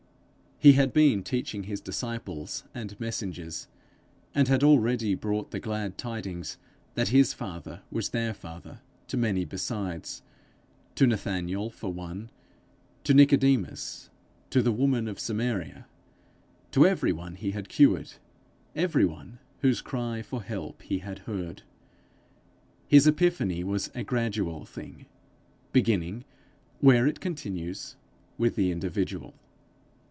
[0.63, 3.67] He had been teaching his disciples and messengers;
[4.35, 6.59] and had already brought the glad tidings
[6.93, 10.21] that his father was their father, to many besides
[10.93, 12.29] to Nathanael for one,
[13.05, 14.11] to Nicodemus,
[14.51, 15.87] to the woman of Samaria,
[16.73, 18.13] to every one he had cured,
[18.75, 21.63] every one whose cry for help he had heard:
[22.87, 25.07] his epiphany was a gradual thing,
[25.73, 26.23] beginning,
[26.81, 27.95] where it continues,
[28.37, 29.33] with the individual.